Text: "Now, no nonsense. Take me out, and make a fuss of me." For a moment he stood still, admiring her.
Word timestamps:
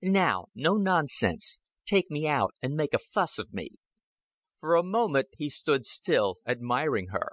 "Now, 0.00 0.46
no 0.54 0.76
nonsense. 0.76 1.58
Take 1.84 2.08
me 2.08 2.24
out, 2.28 2.54
and 2.62 2.76
make 2.76 2.94
a 2.94 3.00
fuss 3.00 3.36
of 3.36 3.52
me." 3.52 3.70
For 4.60 4.76
a 4.76 4.84
moment 4.84 5.26
he 5.36 5.50
stood 5.50 5.84
still, 5.84 6.36
admiring 6.46 7.08
her. 7.08 7.30